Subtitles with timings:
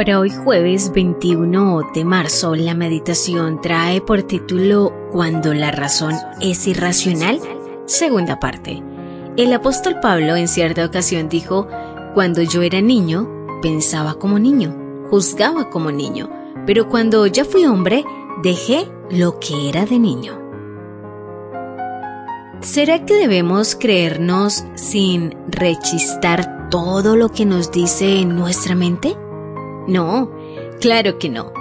[0.00, 6.66] Para hoy jueves 21 de marzo, la meditación trae por título Cuando la razón es
[6.66, 7.38] irracional,
[7.84, 8.82] segunda parte.
[9.36, 11.68] El apóstol Pablo en cierta ocasión dijo,
[12.14, 13.28] Cuando yo era niño,
[13.60, 14.74] pensaba como niño,
[15.10, 16.30] juzgaba como niño,
[16.64, 18.02] pero cuando ya fui hombre,
[18.42, 20.40] dejé lo que era de niño.
[22.62, 29.14] ¿Será que debemos creernos sin rechistar todo lo que nos dice nuestra mente?
[29.86, 30.30] No,
[30.80, 31.52] claro que no.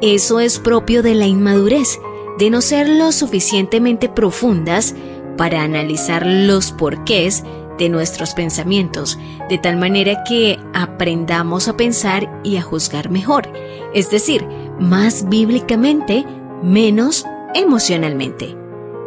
[0.00, 1.98] Eso es propio de la inmadurez,
[2.38, 4.94] de no ser lo suficientemente profundas
[5.36, 7.44] para analizar los porqués
[7.78, 13.48] de nuestros pensamientos, de tal manera que aprendamos a pensar y a juzgar mejor,
[13.94, 14.46] es decir,
[14.78, 16.26] más bíblicamente,
[16.62, 17.24] menos
[17.54, 18.56] emocionalmente.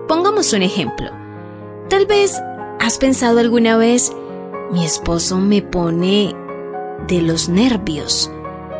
[0.07, 1.11] Pongamos un ejemplo.
[1.89, 2.41] Tal vez
[2.79, 4.13] has pensado alguna vez,
[4.71, 6.33] mi esposo me pone
[7.07, 8.31] de los nervios.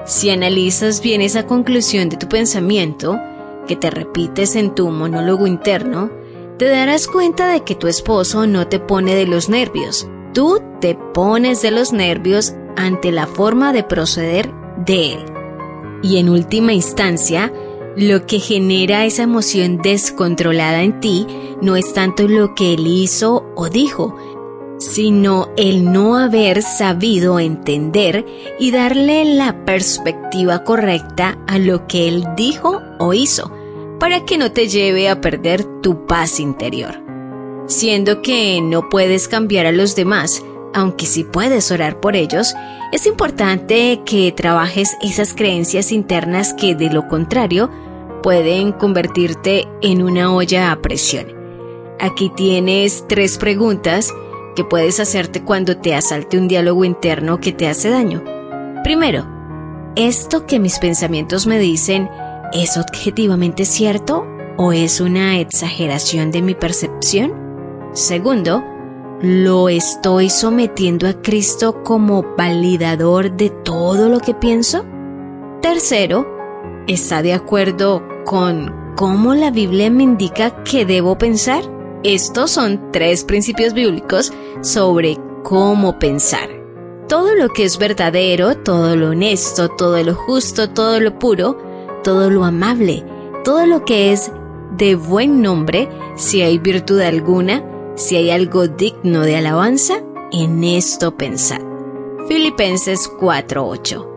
[0.05, 3.19] Si analizas bien esa conclusión de tu pensamiento,
[3.67, 6.11] que te repites en tu monólogo interno,
[6.57, 10.07] te darás cuenta de que tu esposo no te pone de los nervios.
[10.33, 14.51] Tú te pones de los nervios ante la forma de proceder
[14.85, 15.19] de él.
[16.03, 17.53] Y en última instancia,
[17.95, 21.27] lo que genera esa emoción descontrolada en ti
[21.61, 24.15] no es tanto lo que él hizo o dijo,
[24.91, 28.25] sino el no haber sabido entender
[28.59, 33.53] y darle la perspectiva correcta a lo que él dijo o hizo,
[33.99, 37.01] para que no te lleve a perder tu paz interior.
[37.67, 42.53] Siendo que no puedes cambiar a los demás, aunque sí puedes orar por ellos,
[42.91, 47.69] es importante que trabajes esas creencias internas que de lo contrario
[48.21, 51.27] pueden convertirte en una olla a presión.
[51.97, 54.13] Aquí tienes tres preguntas
[54.63, 58.23] puedes hacerte cuando te asalte un diálogo interno que te hace daño.
[58.83, 59.25] Primero,
[59.95, 62.09] ¿esto que mis pensamientos me dicen
[62.53, 64.25] es objetivamente cierto
[64.57, 67.33] o es una exageración de mi percepción?
[67.93, 68.63] Segundo,
[69.21, 74.85] ¿lo estoy sometiendo a Cristo como validador de todo lo que pienso?
[75.61, 76.27] Tercero,
[76.87, 81.70] ¿está de acuerdo con cómo la Biblia me indica que debo pensar?
[82.03, 86.49] Estos son tres principios bíblicos sobre cómo pensar.
[87.07, 91.57] Todo lo que es verdadero, todo lo honesto, todo lo justo, todo lo puro,
[92.03, 93.05] todo lo amable,
[93.43, 94.31] todo lo que es
[94.77, 97.63] de buen nombre, si hay virtud alguna,
[97.95, 100.01] si hay algo digno de alabanza,
[100.31, 101.61] en esto pensad.
[102.27, 104.07] Filipenses 4:8.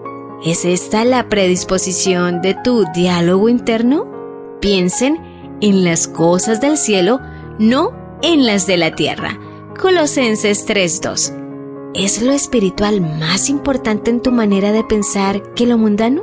[0.45, 4.07] ¿Es esta la predisposición de tu diálogo interno?
[4.61, 5.19] Piensen
[5.61, 7.21] en las cosas del cielo,
[7.59, 7.93] no
[8.23, 9.39] en las de la tierra.
[9.81, 11.33] Colosenses 3:2.
[11.95, 16.23] ¿Es lo espiritual más importante en tu manera de pensar que lo mundano?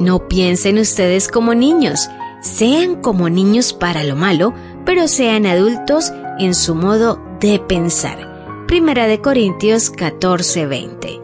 [0.00, 2.08] No piensen ustedes como niños,
[2.40, 4.52] sean como niños para lo malo,
[4.84, 8.64] pero sean adultos en su modo de pensar.
[8.66, 11.20] Primera de Corintios 14:20.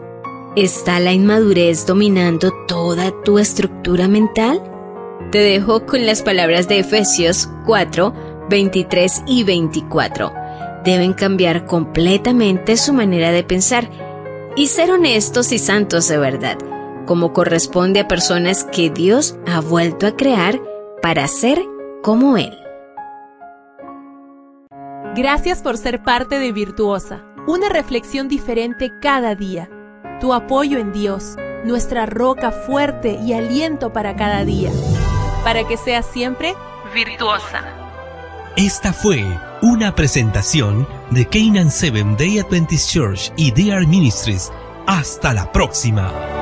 [0.55, 4.61] ¿Está la inmadurez dominando toda tu estructura mental?
[5.31, 8.13] Te dejo con las palabras de Efesios 4,
[8.51, 10.31] 23 y 24.
[10.83, 13.89] Deben cambiar completamente su manera de pensar
[14.55, 16.57] y ser honestos y santos de verdad,
[17.07, 20.61] como corresponde a personas que Dios ha vuelto a crear
[21.01, 21.63] para ser
[22.03, 22.55] como Él.
[25.15, 29.69] Gracias por ser parte de Virtuosa, una reflexión diferente cada día.
[30.19, 34.71] Tu apoyo en Dios, nuestra roca fuerte y aliento para cada día.
[35.43, 36.53] Para que seas siempre
[36.93, 37.80] virtuosa.
[38.57, 39.25] Esta fue
[39.61, 44.51] una presentación de Canaan Seven Day Adventist Church y DR Ministries.
[44.87, 46.40] Hasta la próxima.